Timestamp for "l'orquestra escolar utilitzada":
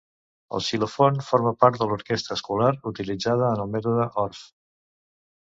1.91-3.53